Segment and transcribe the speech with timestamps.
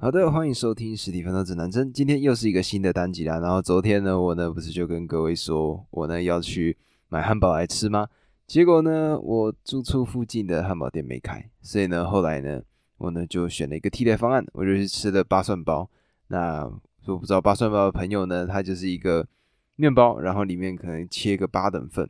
[0.00, 1.92] 好的，欢迎收听实体奋斗指南针。
[1.92, 3.40] 今天又是一个新的单集啦。
[3.40, 6.78] 然后昨天呢，我呢不是就跟各位说我呢要去
[7.08, 8.06] 买汉堡来吃吗？
[8.46, 12.62] 结果呢，我住处附近的汉堡店没开，所以呢，后来呢，
[12.98, 15.90] 我呢就选了一个替代方案，我就去吃了八蒜包。
[16.28, 16.60] 那
[17.04, 19.26] 说不知道八蒜包的朋友呢，它就是一个
[19.74, 22.08] 面包，然后里面可能切个八等份，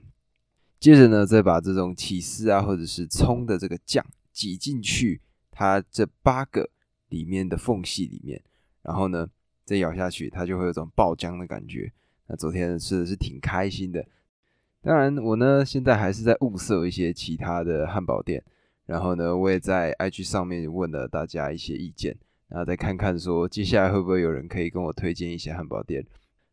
[0.78, 6.68] 接着呢，再把这种起司啊或者是葱的这个酱挤进去，它这八个
[7.08, 8.42] 里面的缝隙里面，
[8.82, 9.28] 然后呢
[9.64, 11.92] 再咬下去，它就会有种爆浆的感觉。
[12.26, 14.04] 那昨天吃的是挺开心的。
[14.80, 18.42] 当然，我呢现在还是在物色一些其他的汉堡店，
[18.86, 22.16] 然后呢，我也在 IG 上面问了大家一些意见，
[22.48, 26.06] 然后再看看说接下来会不会有人可以跟我推荐一些汉堡店，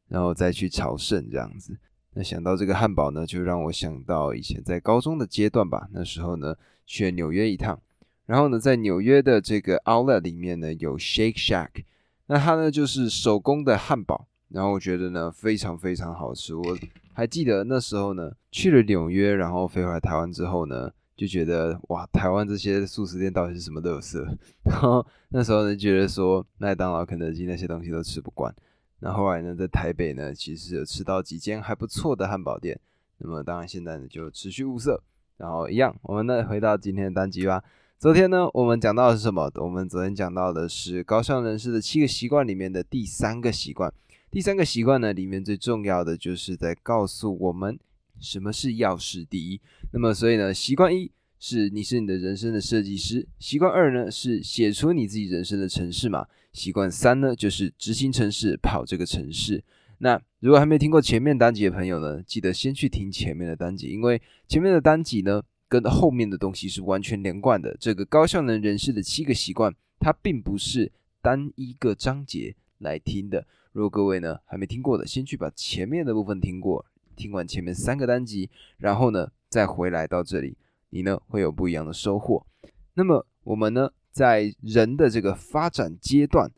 [0.07, 1.77] 然后再去朝圣这样子。
[2.13, 7.79] 那想到这个汉堡呢，就让我想到以前在高中的阶段吧，那时候呢去纽约一趟，
[8.25, 11.83] 然后呢在纽约的这个 Outlet 里面呢有 Shake Shack，
[12.27, 16.77] 那它呢就是手工的汉堡，然后我觉得呢非常非常好吃，我。
[17.17, 24.27] 还记得那时候呢，去了纽约，然后飞回来台湾之后呢，就觉得哇，台湾这些素食店到底是什么乐色？
[24.69, 28.53] 然后那时候呢，觉得说麦当劳、肯德基那些东西都吃不惯。
[28.99, 32.77] 那后来呢，在台北呢，其实有吃到几间还不错的汉堡店。
[33.19, 35.01] 那么当然现在呢，就持续物色。
[35.37, 37.63] 然后一样，我们呢回到今天的单集吧。
[37.97, 39.49] 昨天呢，我们讲到的是什么？
[39.55, 43.91] 我们昨天讲到的是高尚人士的七个习惯里面的第三个习惯。
[44.29, 47.79] 第三个习惯呢，里面最重要的就是在告诉我们
[48.19, 49.61] 什么是要事第一。
[49.93, 59.63] 那么，所以呢，习惯一是你是你的人生的设计师；习惯二呢是写出你自己人生的城市嘛；习惯三呢就是执行城市，跑这个城市。
[59.99, 67.75] 那如果还没听过前面单集的朋友呢，记得先去听前面的单集，因为前面的单集呢跟后面的东西是完全连贯的。
[67.79, 70.91] 这个高效能人士的七个习惯，它并不是
[71.21, 73.45] 单一个章节来听的。
[73.71, 76.85] 如果各位呢还没听过的，先去把前面的部分听过，
[77.15, 80.57] 听完前面三个单集，然后呢再回来到这里，
[80.91, 82.45] 你呢会有不一样的收获。
[82.93, 86.49] 那么我们呢在人的这个发展阶段，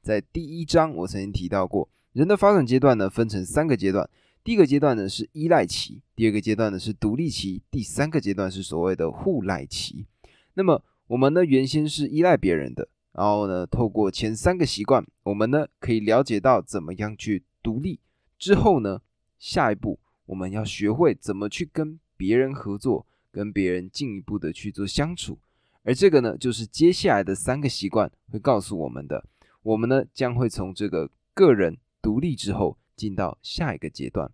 [0.00, 4.08] 在第一章我曾经提到过，人的发展阶段呢分成三个阶段，
[4.44, 10.06] 第一个阶段呢是依赖期，第二个阶段呢是独立期，第三个阶段是所谓的互赖期。
[10.54, 12.88] 那么我们呢原先是依赖别人的。
[13.14, 18.00] 然后呢，透过前三个习惯，我们呢可以了解到怎么样去独立。
[18.38, 19.02] 之后呢，
[19.38, 25.38] 下一步我们要学会怎么去跟别人合作，跟别人进一步的去做相处。
[25.82, 29.22] 而这个呢，就是接下来的三个习惯会告诉我们的。
[29.62, 34.30] 我们呢将会从这个个人独立之后，进到下一个阶段。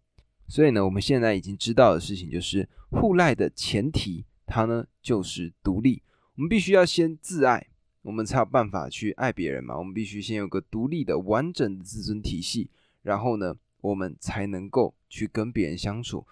[0.47, 6.03] 所以呢，我们现在已经知道的事情就是，互赖的前提，它呢就是独立。
[6.37, 7.69] 我们必须要先自爱。
[8.03, 9.77] 我们才有办法去爱别人嘛。
[9.77, 12.71] 我们必须先有个独立的、完整的自尊体系，
[13.03, 16.27] 然后呢，我们才能够去跟别人相处。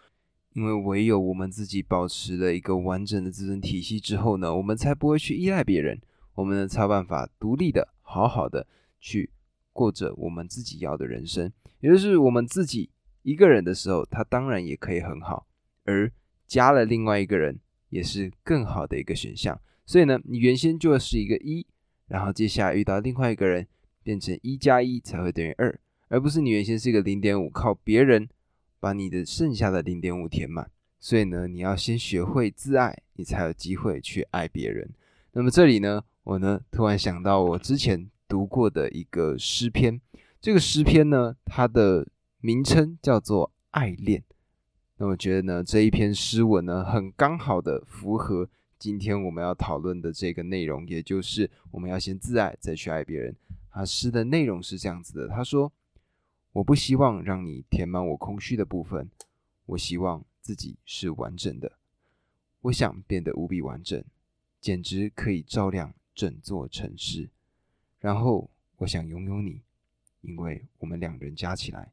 [0.55, 6.01] 因为唯有我们自己保持了一个完整的自尊体系之后呢，我们才不会去依赖别人。
[6.35, 8.67] 我们呢才有办法独立的、好好的
[8.99, 9.29] 去
[9.75, 11.53] 过着我们自己要的人生。
[11.81, 12.91] 也就是我们自己
[13.23, 15.47] 一个人的时候，他当然也可以很好，
[15.85, 16.11] 而
[16.47, 17.59] 加了另外一个人，
[17.91, 19.61] 也是更好的一个选项。
[19.85, 21.67] 所以呢，你原先就是一个一，
[22.09, 23.67] 然后接下来遇到另外一个人，
[24.03, 25.79] 变成一加一才会等于二，
[26.09, 28.29] 而不是你原先是一个零点五，靠别人
[28.81, 30.71] 把你的剩下的零点五填满。
[30.99, 34.89] 所以呢，你要先学会自爱，你才有机会去爱别人。
[35.33, 40.01] 那么这里呢，我呢突然想到我之前读过的一个诗篇，
[40.47, 42.07] 这个诗篇呢，它的
[42.39, 44.21] 名称叫做《爱恋》。
[44.97, 48.49] 那我觉得呢，这一篇诗文呢，很刚好的符合。
[48.79, 53.35] 今天我们要讨论的这个内容，也就是我们要先自爱，再去爱别人。
[53.71, 55.73] 啊，诗的内容是这样子的：他说，
[56.53, 59.11] 我不希望让你填满我空虚的部分，
[59.65, 61.73] 我希望自己是完整的。
[62.61, 64.05] 我想变得无比完整，
[64.61, 67.31] 简直可以照亮整座城市。
[67.99, 69.63] 然后我想拥有你，
[70.27, 71.93] 因为我们两人加起来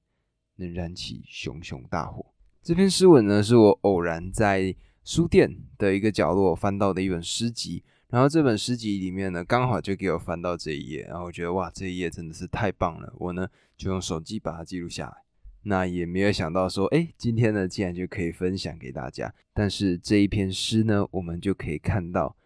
[0.56, 2.26] 能燃起熊熊大火。
[2.62, 4.76] 这篇诗文呢，是我偶然在。
[5.06, 13.46] 书店的一个角落翻到的一本诗集，然后这本诗集里面呢，刚好就给我翻到这一页，然后我觉得哇，这一页真的是太棒了，我呢
[13.76, 15.18] 就用手机把它记录下来。
[15.64, 19.36] 那也没有想到说，哎，今天呢竟然就可以分享给大家。
[19.54, 22.38] 但是这一篇诗呢，我们就可以看到，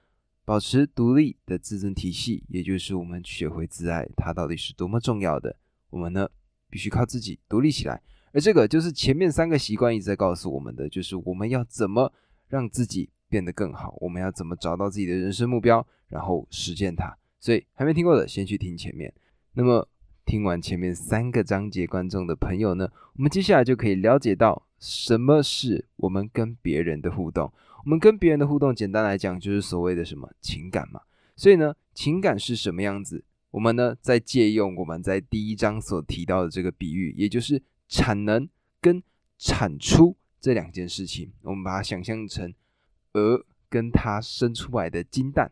[0.44, 5.56] 保持独立的自尊体系，也就是我们学会自爱，它到底是多么重要的。
[5.90, 6.28] 我们呢
[6.70, 8.02] 必须靠自己独立起来，
[8.32, 12.14] 而这个就是前面三个习惯一直在告诉我们的，就是我们要怎么。
[12.50, 17.14] 让自己变得更好，我们要怎么找到自己的人生目标，然后实践它？
[17.42, 19.14] 所以还没听过的，先去听前面。
[19.52, 19.86] 那么
[20.24, 27.52] 听完前面三个章节，观众的朋友呢，我们接下来就可以了解到什么是我们跟别人的互动。
[27.84, 31.02] 我们跟别人的互动，简单来讲就是所谓的什么情感嘛。
[31.36, 33.22] 所以呢，情感是什么样子？
[33.52, 38.48] 我们呢，在借用我们在第一章所提到的这个比喻，也就是产能
[38.82, 39.02] 跟
[39.38, 42.54] 产出这两件事情，我们把它想象成
[43.14, 45.52] 鹅跟它生出来的金蛋。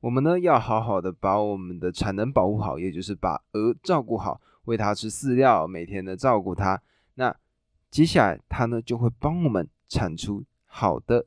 [0.00, 6.82] 我们呢，要好好的把我们的产能保护好，也就是把鹅照顾好，喂它吃饲料，每天的照顾它。
[7.14, 7.34] 那
[7.90, 11.26] 接下来它呢，就会帮我们产出好的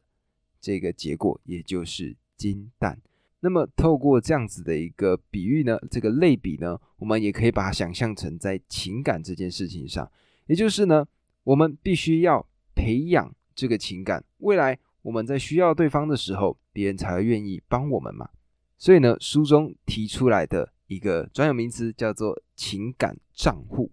[0.61, 3.01] 这个结果，也就是金蛋。
[3.41, 10.11] 那么透过这样子的一个比喻呢，这个类比呢，我们也可以把它想象成在情感这件事情上，
[10.47, 11.05] 也就是呢，
[11.43, 12.45] 我们必须要
[12.75, 18.29] 培养这个情感，未来我们在需要对方的时候，别人才会愿意帮我们嘛。
[18.77, 23.91] 所以呢，书中提出来的一个专有名词叫做情感账户，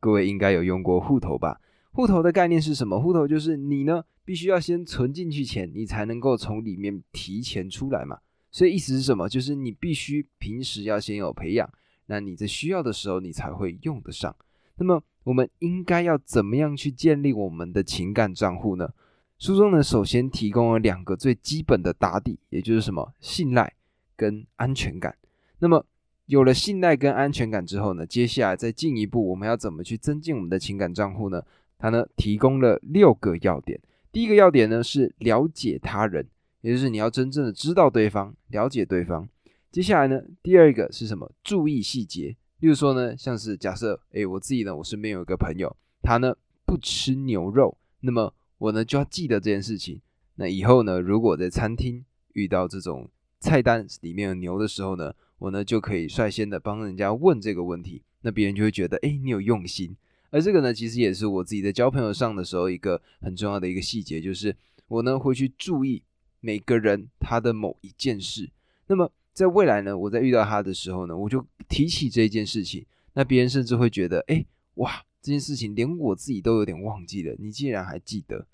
[0.00, 1.60] 各位应该有用过户头吧？
[1.92, 3.00] 户头的概念是什么？
[3.00, 8.18] 户头就是你呢，必须要先存进去钱，你才能够从里面提钱出来嘛。
[8.50, 9.28] 所以意思是什么？
[9.28, 11.70] 就是你必须平时要先有培养，
[12.06, 14.34] 那你在需要的时候你才会用得上。
[14.76, 18.92] 那么我们应该要怎么样去建立我们的情感账户呢？
[19.38, 23.74] 书中呢，首先提供了两个最基本的打底，也就是什么信赖。
[24.16, 25.16] 跟安全感，
[25.60, 25.86] 那么
[26.26, 31.40] 有了信赖跟安全感之后呢，接下来再进一步，我们要怎么去增进我们的情感账户呢？
[31.78, 33.80] 它呢提供了六个要点。
[34.10, 36.26] 第一个要点呢是了解他人，
[36.60, 39.28] 也就是你要真正的知道对方，了解对方。
[39.70, 41.30] 接下来呢，第二个是什么？
[41.44, 42.36] 注意细节。
[42.60, 46.34] 例如说呢，像是假设，诶，我自己呢，我身边有一个朋友，他呢
[46.64, 50.00] 不吃牛肉，那么我呢就要记得这件事情。
[50.34, 53.08] 那以后呢，如果在餐厅遇到这种，
[53.38, 59.96] 菜单里面有牛的时候呢，我呢就可以率先的帮人家问这个问题，那别人就会觉得，哎，你有用心。
[60.30, 64.56] 而这个呢，其实也是我自己在交朋友上的时候一个很重要的一个细节，就是
[64.88, 66.02] 我呢会去注意
[66.40, 68.50] 每个人他的某一件事。
[68.86, 74.44] 那么在未来呢，我在遇到他的时候呢，我就提起这件事情，那别人甚至会觉得，哎，
[74.74, 78.46] 哇，这件事情连我自己都有点忘记了，你竟然还记得。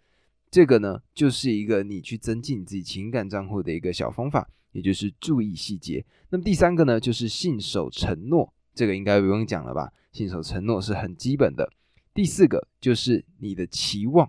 [0.50, 4.48] 这个呢，就是一个你去增进你自己情感账户的一个小方法。
[4.74, 6.04] 也就是注意细节。
[6.30, 9.92] 那么第三个呢，就是信守承诺，这个应该不用讲了吧？
[10.10, 11.72] 信守承诺是很基本的。
[12.12, 14.28] 第四个就是你的期望。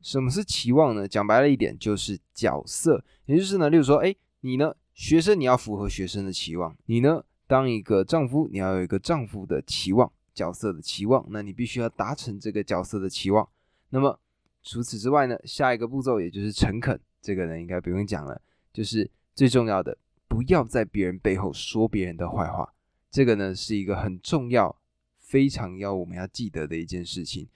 [0.00, 1.06] 什么是期望呢？
[1.06, 3.04] 讲白了一点，就是角色。
[3.26, 11.26] 也就是呢，例如说，哎，你呢，学生你要符合学生的期望；你呢，当一个丈夫，你要有一个丈夫的期望，角色的期望。
[11.30, 13.48] 那你必须要达成这个角色的期望。
[13.90, 14.18] 那么
[14.62, 18.40] 除此之外呢，下一个步骤也就是诚恳，这个呢应该不用讲了，
[18.72, 19.10] 就是。
[19.32, 19.96] 最重要的，
[20.28, 22.74] 不要在别人背后说别人的坏话。
[23.10, 24.76] 这个呢是一个很重要、
[25.18, 27.48] 非常要我们要记得的一件事情。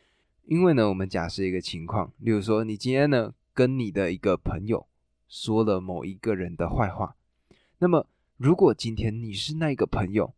[0.46, 4.86] 因为呢，我们假设一个情况，例如说，你今天呢跟你的一个朋友
[5.26, 7.16] 说了某一个人的坏话，
[7.78, 8.06] 那么
[8.36, 10.34] 如果今天你是那个朋友，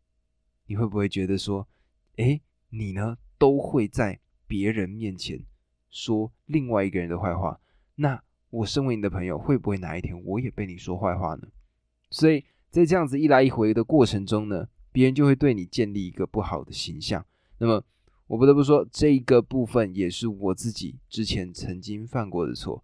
[0.66, 1.66] 你会不会觉得说，
[2.16, 5.44] 哎，你呢都会在别人面前
[5.90, 7.58] 说另外一个人的坏话？
[7.96, 11.48] 那我身为你的朋友，会不会哪一天我也被你说坏话呢？
[12.10, 17.26] 所以在这样子一来一回的过程中呢，别人就会对你建立一个不好的形象。
[17.58, 17.82] 那么
[18.26, 22.82] 我不得不说，这一个部分也是我自己之前曾经犯过的错。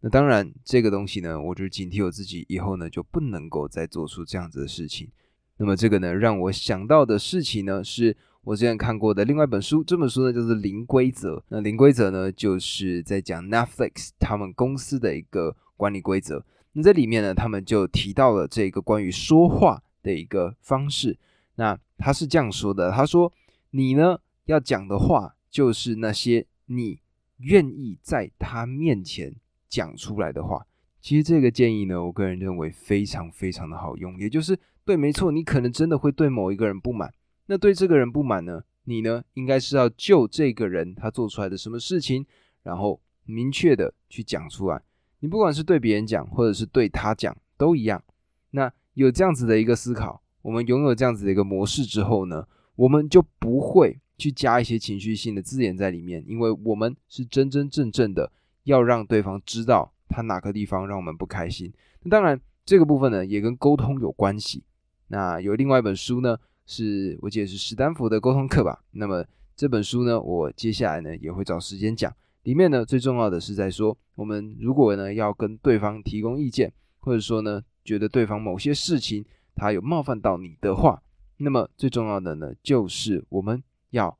[0.00, 5.10] 那当然，这个东西呢，我就警惕我自己，以后呢就不能够再做出这样子的事情。
[5.56, 8.16] 那么这个呢，让我想到的事情呢是。
[8.46, 11.36] 我之前看过的另外一本书，这本书呢就是《零规则》。
[11.48, 16.44] 那《零规则》呢，就是在讲 Netflix 他们公司的一个管理规则。
[16.74, 21.16] 那这里面呢，他们就提到了这个关于说话的一个方式。
[21.54, 23.32] 那他是这样说的：他说，
[23.70, 27.00] 你呢要讲的话，就是那些你
[27.38, 29.34] 愿意在他面前
[29.68, 30.66] 讲出来的话。
[31.00, 34.18] 其实这个建议呢，我个人认为非常非常的好用。
[34.18, 37.12] 也就是对，没错，你可能真的会对某一个人不满。
[37.46, 38.62] 那对这个人不满呢？
[38.84, 42.24] 你呢，应该是要就这个人他做出来的什么事情，
[42.62, 44.82] 然后明确的去讲出来。
[45.20, 48.02] 你不管是对别人讲，或者是对他讲，都一样。
[48.50, 52.46] 那有这样子的一个思考，我们拥有这样子的一个模式之后呢，
[52.76, 58.30] 我们就不会去加一些情绪性的字眼在里面，因为我们是真真正正的
[58.64, 61.72] 要让对方知道他哪个地方让我们不开心。
[62.02, 64.62] 那当然，这个部分呢也跟沟通有关系。
[65.08, 66.36] 那有另外一本书呢。
[66.66, 68.82] 是我记得是史丹福的沟通课吧。
[68.92, 69.22] 那么
[69.54, 72.10] 这本书呢，我接下来呢也会找时间讲。
[72.44, 79.22] 里面呢最重要的是在说，我们如果呢要跟对方提供意见，或者说呢觉得对方某些事情
[79.54, 81.02] 他有冒犯到你的话，
[81.36, 83.62] 那么最重要的呢，就是我们
[83.94, 84.18] 要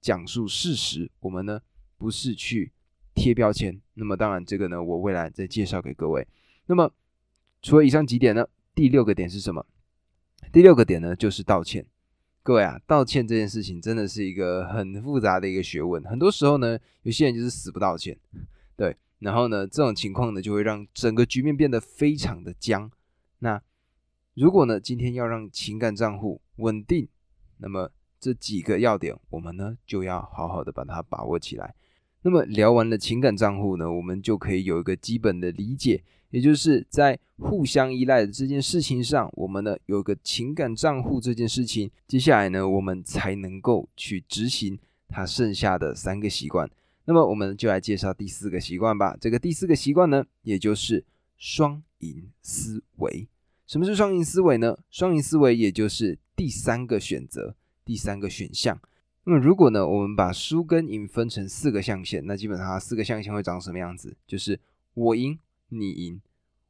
[0.00, 1.62] 讲述事实，我们呢
[1.96, 2.72] 不是去
[3.14, 3.80] 贴标签。
[3.94, 6.26] 那么当然，这个呢，我未来再介绍给各位。
[6.66, 6.92] 那么
[7.62, 9.64] 除了以上几点呢，第六个点是什么？
[10.52, 11.86] 第六个点呢，就是道歉。
[12.42, 16.02] 各位啊，道歉这件事情真的是一个很复杂的一个学问。
[16.02, 18.18] 很多时候呢，有些人就是死不道歉，
[18.76, 18.96] 对。
[19.20, 22.90] 然后呢，这种情况呢，就会让整个局面变得非常的僵。
[23.38, 23.62] 那
[24.34, 27.06] 如果呢，今天要让情感账户稳定，
[27.58, 31.74] 那么这几个要点，我们呢就要好好的把它把握起来。
[32.22, 36.04] 那么聊完了情感账户呢，我们就可以有一个基本的理解。
[36.30, 46.70] 也就是在互相依赖的这件事情上，我们呢有个情感账户这件事情，接下来呢我们才能够去执行它剩下的三个习惯。
[47.04, 49.16] 那么我们就来介绍第四个习惯吧。
[49.20, 51.04] 这个第四个习惯呢，也就是
[51.36, 53.28] 双赢思维。
[53.66, 54.78] 什么是双赢思维呢？
[54.90, 58.80] 双赢思维也就是第三个选择，第三个选项。
[59.24, 64.16] 那么如果呢我们把输跟赢分成四个象限，那基本上四个象限会长什么样子？
[64.26, 64.60] 就是
[64.94, 65.38] 我赢。
[65.74, 66.20] 你赢，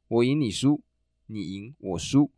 [0.07, 0.79] 我赢，你输；
[1.27, 2.29] 你赢，我输；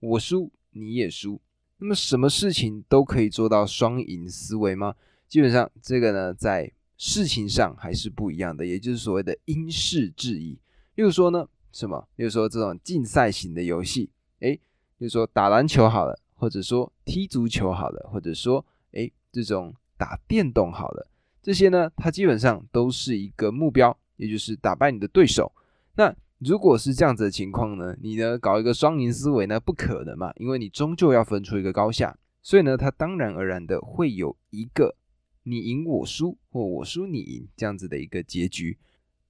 [0.00, 1.40] 我输，你也输。
[1.76, 4.96] 那么，什么事情都可以做到双赢思维吗？
[5.28, 10.58] 基本上，这个呢，在事情上还是不一样的，也就是所谓的因势制宜。
[10.96, 12.08] 例如说呢，什么？
[12.16, 14.54] 例如说这种竞赛型的游戏，诶，
[14.96, 21.06] 例如说打篮球好了，或者说踢足球好了，或者说诶，这种打电动好了，
[21.42, 25.52] 这些呢，它基本上都是一个目标，也就是打败你的对手。
[25.96, 27.96] 那如果是这样子的情况呢？
[28.00, 29.58] 你呢搞一个双赢思维呢？
[29.58, 34.94] 不可能嘛，因为你终究要分出一个高下，所以呢，它当然而然的会有一个
[35.42, 38.78] 你赢我输或我输你赢这样子的一个结局。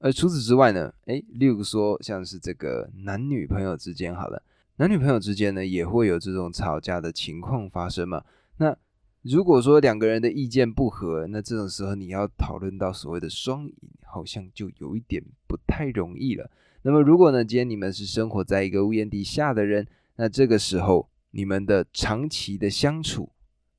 [0.00, 4.42] 而除此之外呢，诶，例如说像是这个男女朋友之间好了，
[4.78, 8.24] 男女朋友之间呢也会有这种吵架的情况发生嘛。
[8.58, 8.76] 那
[9.22, 16.48] 如果说两个人的意见不合，那这种时候你要讨论到所谓的双赢，好像就有一点不太容易了。
[16.82, 23.32] 那么，如果呢，今天你们是生活在一个屋檐底下的人，那这个时候你们的长期的相处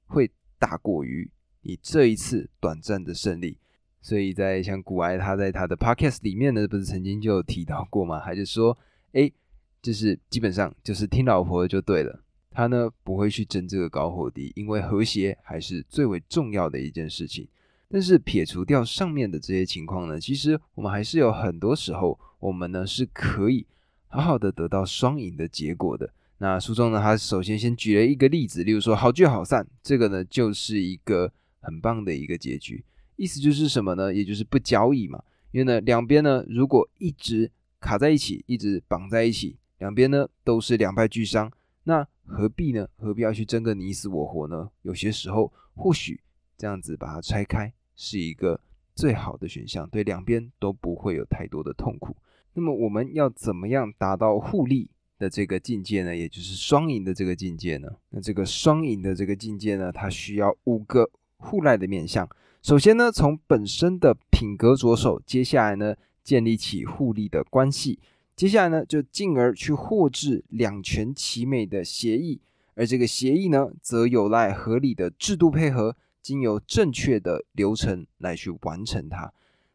[0.07, 0.29] 会
[0.59, 3.57] 大过于你这一次短暂的胜利。
[4.01, 8.19] 所以在像古埃他在他的 podcast 里面呢，不是曾经就有提到过吗？
[8.19, 8.77] 他就说，
[9.13, 9.31] 哎，
[9.81, 12.21] 就是基本上就是听老婆的就对了，
[12.51, 17.47] 他呢不会去争这个高或低，因为和谐还是最为重要的一件事情。
[17.91, 23.65] 但是撇除掉上面的这些情况呢，其实我们还是有很多时候，我们呢是可以
[24.07, 26.13] 好好的得到双赢的结果的。
[26.37, 32.83] 那书中呢，他首先先举了一个例子，例如说好聚好散，这个呢就是一个很棒的一个结局。
[33.15, 34.13] 意思就是什么呢？
[34.13, 35.21] 也就是不交易嘛。
[35.51, 41.51] 因为呢，两边呢如果一直卡在一起，一直绑在一起，两边呢都是两败俱伤，
[41.83, 42.87] 那何必呢？
[42.97, 44.69] 何必要去争个你死我活呢？
[44.83, 46.21] 有些时候，或许
[46.57, 47.73] 这样子把它拆开。
[48.01, 48.57] 是一个
[48.95, 52.15] 最好的选项，对两边都不会有太多的痛苦。
[52.53, 56.15] 那么我们要怎么样达到互利的这个境界呢？
[56.15, 57.89] 也就是双赢的这个境界呢？
[58.11, 62.25] 那这个双赢的这个境界呢，它需要五个互赖的面向。
[62.61, 65.93] 首先呢，从本身的品格着手，接下来呢，
[66.23, 67.99] 建立起互利的关系，
[68.39, 72.39] 接下来呢，就进而去获致两全其美的协议，
[72.73, 75.97] 而这个协议呢，则有赖合理的制度配合。
[76.21, 79.33] 经由正确的流程来去完成它。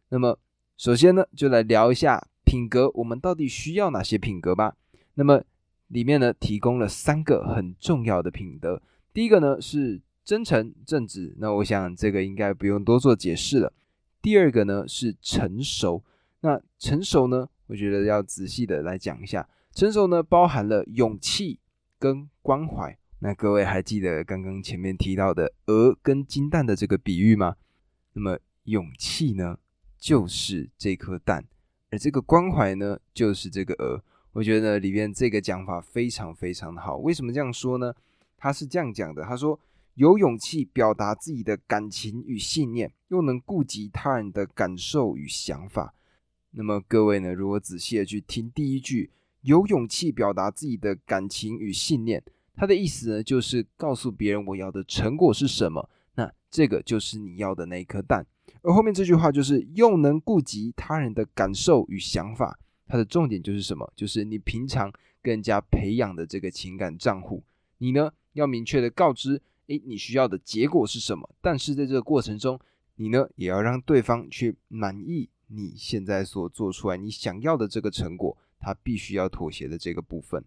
[0.08, 0.38] 那么，
[0.78, 4.74] 首先呢，就来聊一下品格，我们到底需要哪些品格吧？
[5.12, 5.42] 那么
[5.88, 8.80] 里面呢，提供了三个很重要的品德。
[9.12, 13.70] 第一个呢是真诚正直，那我想这个应该不用多做解释了。
[14.22, 16.02] 第二个呢是成熟，
[16.40, 19.48] 那成熟呢，我觉得要仔细的来讲一下。
[19.74, 21.58] 成熟呢，包含了勇气
[21.98, 22.96] 跟关怀。
[23.18, 27.56] 那各位还记得刚刚前面提到的鹅跟金蛋的这个比喻吗？
[28.12, 29.58] 那么勇气呢，
[29.98, 31.44] 就是这颗蛋，
[31.90, 34.02] 而这个关怀呢，就是这个鹅。
[34.32, 36.98] 我觉得里面这个讲法非常非常的好。
[36.98, 37.94] 为什么这样说呢？
[38.36, 39.58] 他是这样讲的：他说
[39.94, 45.94] 有勇气表达自己的感情与信念，又能顾及他人的感受与想法。
[46.56, 49.10] 那么各位呢，如果仔细的去听第一句，
[49.42, 52.22] 有勇气表达自己的感情与信念。
[52.56, 58.24] 他的意思呢，就是告诉别人我要的成果是什么，那这个就是你要的那一颗蛋。
[58.62, 62.56] 而后面这句话就是又能顾及他人的感受与想法，
[62.86, 63.92] 它的重点就是什么？
[63.96, 67.42] 就是你平常跟人家培养的这个情感账户，
[67.78, 71.28] 你呢要明确的告知，诶，你需要的结果是什么？
[71.40, 72.58] 但是在这个过程中，
[72.94, 80.44] 你呢也要让对方去满意你现在所做出来你想要的这个成果，他必须要妥协的这个部分。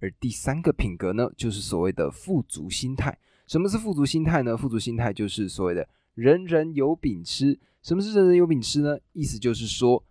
[0.00, 3.18] 而第三个品格呢，就是所谓的富足心态。
[3.46, 4.56] 什么是富足心态呢？
[4.56, 7.58] 富足心态就是所谓的人人有饼吃。
[7.82, 8.98] 什么是人人有饼吃呢？
[9.12, 10.02] 意思就是说，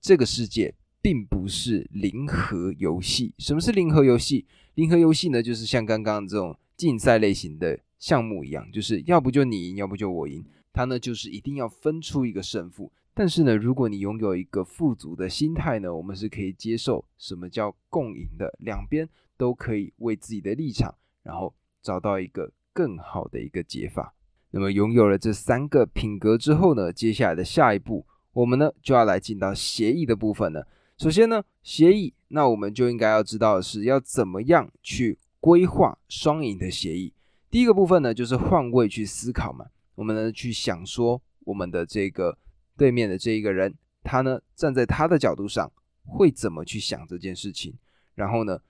[0.00, 3.34] 这个世界并不是零和游戏。
[3.38, 4.46] 什么是零和游戏？
[4.74, 10.44] 零和游戏呢，就是像刚刚这种竞赛类型的项目一样，就是要不就你赢，要不就我赢。
[10.72, 12.92] 它呢，就是一定要分出一个胜负。
[13.14, 24.14] 但是呢，如果你拥有一个富足的心态呢，我们是可以接受什么叫共赢的，两边都可以为自己的立场，然后找到一个更好的一个解法。
[24.50, 30.66] 那么拥有了这三个品格之后呢，接下来的下一步，我们呢就要来进到协议的部分了。
[30.96, 37.12] 首先呢，协议，那我们就应该要知道的是要怎么样去规划双赢的协议。
[37.50, 39.66] 第一个部分呢，就是换位去思考嘛，
[39.96, 42.38] 我们呢去想说我们的这个。
[42.82, 43.72] 对面的这一个人，
[44.02, 45.70] 他呢站在他的角度上
[46.04, 47.74] 会怎么去想这件事情？
[48.16, 48.60] 然后呢，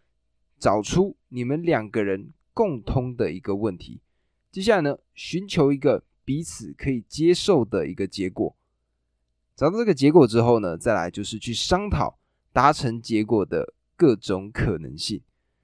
[0.58, 4.02] 找出你们两个人共通的一个问题。
[4.50, 8.54] 接下来呢，寻求一个彼此可以接受的一个结果。
[9.56, 12.18] 找到这个结果之后呢，再来就是去商讨
[12.52, 15.22] 达成结果的各种可能性。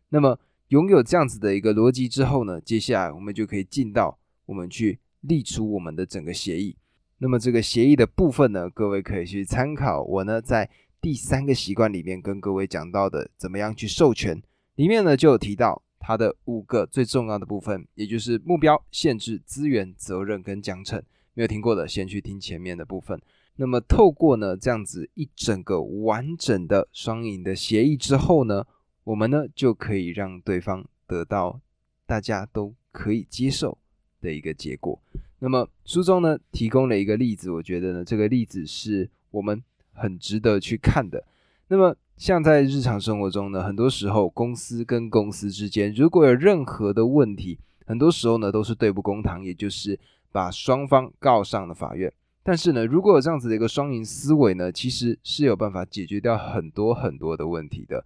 [0.09, 6.75] 那么拥有这样子的一个逻辑之后呢，接下来我们就可以进到我们去立出我们的整个协议。
[7.21, 10.71] 那么这个协议的部分呢，各位可以去参考我呢在
[11.01, 14.41] 第三个习惯里面跟各位讲到的怎么样去授权，
[14.77, 21.03] 里面呢就有提到它的五个最重要的部分，也就是目标、限制、资源、责任跟奖惩。
[21.35, 23.21] 没有听过的，先去听前面的部分。
[23.57, 28.65] 那么透过呢这样子一整个完整的双赢的协议之后呢，
[29.03, 31.61] 我们呢就可以让对方得到
[32.07, 33.77] 大家都可以接受
[34.21, 35.01] 的一个结果。
[35.41, 41.25] 那么书中呢提供了一个例子，我觉得呢这个例子是我们很值得去看的。
[41.69, 49.99] 那么像在日常生活中呢，很多时候公司跟公司之间如果有任何的问题，很多时候呢都是对簿公堂，也就是
[50.33, 52.13] 把双方告上了法院。
[52.43, 58.05] 但是呢，如果有这样子的一个双赢思维呢，其实是有办法解决掉很多很多的问题的。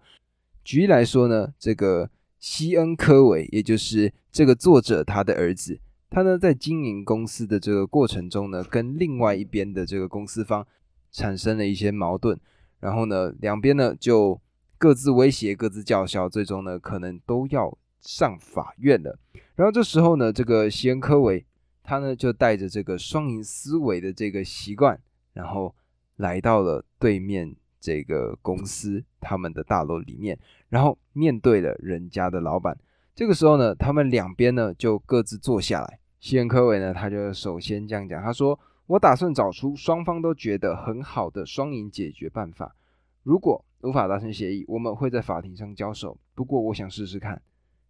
[0.63, 5.79] 举例来说呢，这个西恩科维，也就是这个作者他的儿子。
[6.13, 10.63] 他呢，在经营公司的这个过程中呢，跟另外一边的这个公司方
[11.11, 12.39] 产生了一些矛盾，
[12.79, 14.39] 然后呢，两边呢就
[14.77, 19.17] 各自威胁、各自叫嚣，最终呢，可能都要上法院了。
[19.55, 21.43] 然后这时候呢，这个西恩科维
[21.81, 25.01] 他呢就带着这个双赢思维的这个习惯，
[25.33, 25.73] 然后
[26.17, 30.37] 来到了对面这个公司他们的大楼里面，
[30.69, 32.77] 然后面对了人家的老板。
[33.15, 35.99] 这个时候呢，他们两边呢就各自坐下来。
[36.23, 38.57] 西恩科维呢，他就首先这样讲，他说
[38.87, 42.77] ：“我打算找出双方都觉得很好的双赢解决办法。
[43.23, 46.17] 如果无法达成协议，我们会在法庭上交手。
[46.33, 47.41] 不过，我想试试看，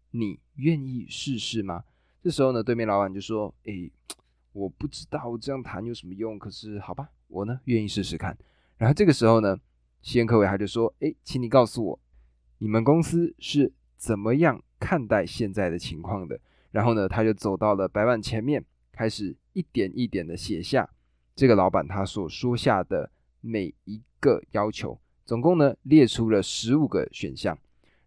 [0.10, 1.84] 你愿意试试吗？”
[2.24, 3.91] 这时候呢，对面老板就说：“诶，
[4.52, 8.36] 我不知道这样谈有什么用，可是好吧，我呢愿意试试看。”
[8.78, 9.56] 然后这个时候呢，
[10.02, 12.00] 西恩科维他就说：“诶，请你告诉我，
[12.58, 16.39] 你们公司是怎么样看待现在的情况的？”
[16.73, 20.89] 然后呢，他就走到了白板前面，开始一点一点的写下
[21.36, 27.55] 这个老板他所说下的每一个要求，总共呢列出了十五个选项。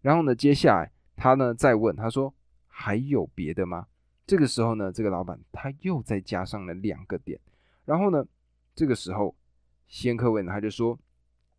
[0.01, 2.33] 然后呢，接下来他呢再问他说
[2.67, 3.87] 还有别的吗？
[4.25, 7.39] 这个时候呢，这个老板他又再加上了两个点。
[7.85, 8.27] 然后呢，
[8.75, 9.33] 这个时候
[9.87, 10.99] 先科问他就说，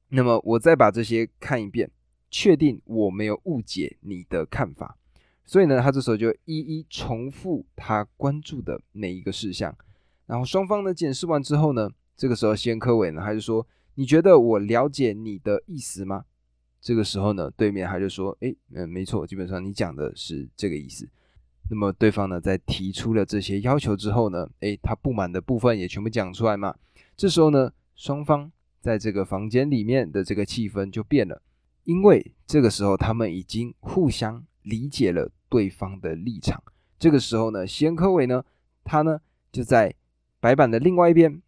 [0.09, 1.91] 那么我再把这些看一遍，
[2.31, 4.98] 确定我没有误解你的看法。
[5.49, 9.75] 所以呢，他这时候就一一重复他关注的每一个事项，
[10.27, 16.27] 然后双方呢检视完之后呢，这个时候先科伟呢他就说：“你觉得我了解你的意思吗？”
[16.83, 21.09] 这个时候呢，对面他就说：“诶，嗯，没错，基本上你讲的是这个意思。”
[21.71, 26.75] 那么对方呢在提出了这些要求之后呢，诶，他不满的部分也全部讲出来嘛。
[27.17, 31.41] 这时候呢，双方在这个房间里面的这个气氛就变了，
[31.85, 35.31] 因为这个时候他们已经互相理解了。
[35.49, 36.63] 对方的立场，
[36.99, 38.45] 这个时候呢，西恩科维呢，
[38.85, 39.95] 他呢就在
[40.41, 41.41] 白板的另外一边，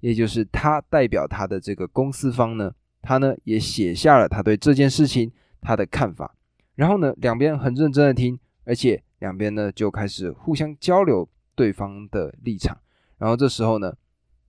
[0.00, 6.34] 也就是他代表他的这个公司方呢，他呢也写下了他对这件事情他的看法。
[6.74, 12.76] 然后呢，两边很认真的听，而且两边呢就开始互相交流对方的立场。
[13.18, 13.94] 然后这时候呢，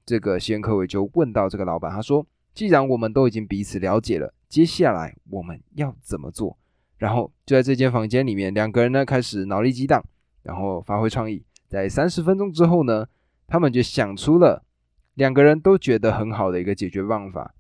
[0.05, 6.57] 这个西恩科维就问到这个老板，他说：“既然我们都已经彼此了解了，接下来我们要怎么做？”
[7.03, 10.01] 然后就在这间房间里面，两个人呢开始脑力激荡，
[10.41, 11.43] 然后发挥创意。
[11.67, 13.05] 在三十分钟之后呢，
[13.45, 14.63] 他们就想出了
[15.15, 17.53] 两个人都觉得很好的一个解决办法。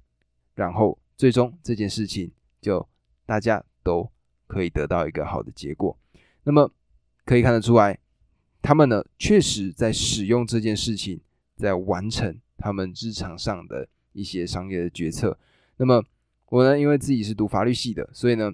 [0.55, 2.87] 然后最终这件事情就
[3.25, 4.09] 大家都
[4.47, 5.97] 可以得到一个好的结果。
[6.45, 6.71] 那么
[7.25, 7.99] 可以看得出来，
[8.61, 11.19] 他们呢确实在使用这件事情，
[11.57, 15.37] 在完成他们日常上的一些商业的决策。
[15.75, 16.01] 那么
[16.45, 18.49] 我呢，因为自己是读法律系的，所以呢，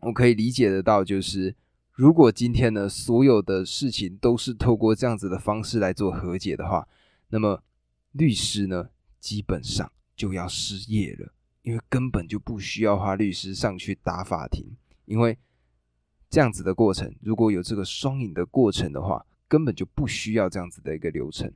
[0.00, 1.54] 我可以理解得到，就是
[1.92, 6.86] 如果今天呢所有的事情都是透过这样子的方式来做和解的话，
[7.28, 7.62] 那么
[8.12, 11.32] 律师呢基本上就要失业了，
[11.62, 15.36] 因为根本就不需要花律师上去打法庭，因为
[16.30, 21.52] 这样子的过程，如果有这个双赢的过程的话，根本就不需要这样子的一个流程。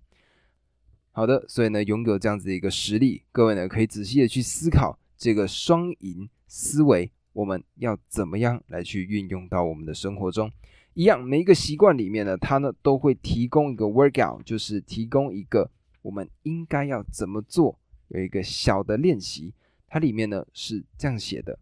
[1.12, 4.98] 好的，所以呢，拥有这样子的一个实力，各位呢可以仔细的去思考。
[5.14, 10.50] 这个双赢思维，我们要怎么样来去运用到我们的生活中？
[10.94, 15.70] 一样，每一个习惯里面呢，它呢都会提供一个 workout，就是提供一个
[16.02, 19.54] 我们应该要怎么做，有一个小的练习。
[19.88, 21.58] 它里面呢是这样写的，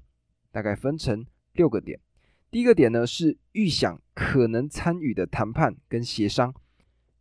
[0.51, 2.01] 大概分成六个点。
[2.51, 6.53] 第一个点呢是预想可能参与的谈判跟协商，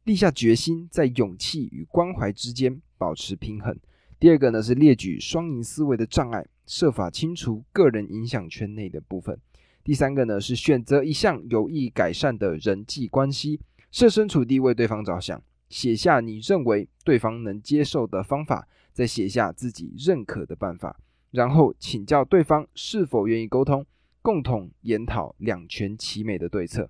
[0.04, 3.78] 立下决心，在勇气与关怀之间保持平衡。
[4.20, 9.41] 第二个呢是列举双赢思维的障碍，设法清除个人影响圈内的部分。
[9.84, 20.95] 第三个呢是选择一项有意改善的人际关系，设身处地为对方着想，写下你认为对方能接受的方法，再写下自己认可的办法，
[21.32, 23.84] 然后请教对方是否愿意沟通，
[24.21, 26.88] 共同研讨两全其美的对策。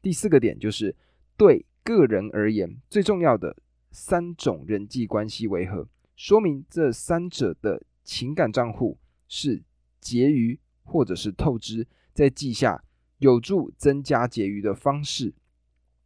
[0.00, 0.94] 第四个点就是
[1.36, 3.56] 对个人而言最重要的
[3.90, 5.88] 三种人际关系为何？
[6.14, 8.96] 说明这三者的情感账户
[9.28, 9.62] 是
[10.00, 12.84] 结余或者是透支，再记下
[13.18, 15.34] 有助增加结余的方式。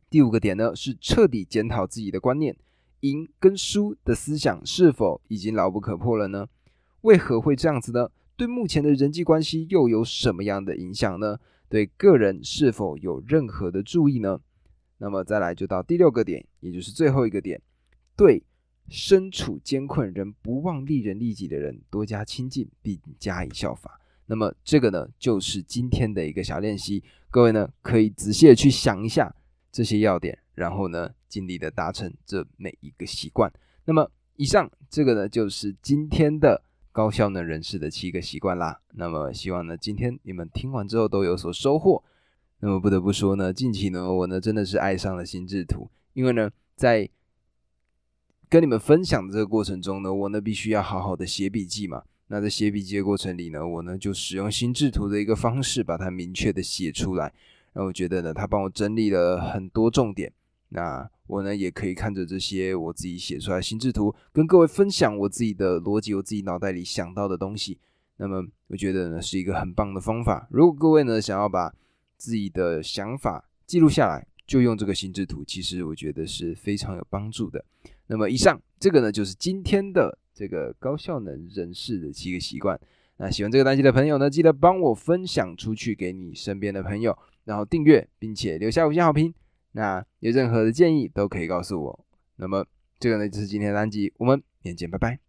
[0.09, 2.57] 第五个点呢是彻底检讨自己的观念，
[3.01, 6.49] 赢跟输的思想是否已经牢不可破了呢？
[7.03, 8.11] 为何会这样子呢？
[8.37, 11.39] 对目前的人际关系又有什么样的影响呢？
[11.69, 14.41] 对个人是否有任何的注意呢？
[14.99, 17.61] 那么再来就到第六个点，也就是最后一个点，
[18.17, 18.43] 对。
[18.91, 23.99] 身处艰困仍不忘利人利己的人，多加亲近并加以效法。
[24.27, 27.03] 那么这个呢，就是今天的一个小练习。
[27.31, 29.35] 各位呢，可以仔细的去想一下
[29.71, 33.53] 这些要点，然后呢，尽力的达成这每一个习惯。
[33.85, 38.81] 那么以上这个呢，就是今天的高效能人士的七个习惯啦。
[38.95, 42.03] 那么希望呢，今天你们听完之后都有所收获。
[42.59, 47.09] 那么不得不说呢，近期呢，我呢真的是爱上了心智图，因为呢，在
[48.51, 52.03] 跟你们分享的这个过程中呢，我呢必须要好好的写笔记嘛。
[52.27, 57.33] 那在写笔记的过程里呢，我呢就使用心智图的一个方式，把它明确的写出来。
[57.73, 60.33] 然后我觉得呢，他帮我整理了很多重点。
[60.71, 67.79] 那我呢也可以看着这些我自己写出来心智图，跟各位分享我自己的逻辑，我自己脑袋里想到的东西。
[68.17, 70.49] 那么我觉得呢是一个很棒的方法。
[70.51, 71.73] 如果各位呢想要把
[72.17, 77.65] 自己的想法记录下来，就用这个心智图，其实我觉得是非常有帮助的。
[78.11, 82.79] 那么以上这个呢，就是今天的这个高效能人士的七个习惯。
[83.19, 89.33] 那喜欢这个单集的朋友呢，记得帮我分享出去给你身边的朋友，然后订阅并且留下五星好评。
[89.73, 92.05] 那有任何的建议都可以告诉我。
[92.35, 92.67] 那么
[92.99, 95.19] 这个呢，就是今天的单集，我们明天见，拜拜。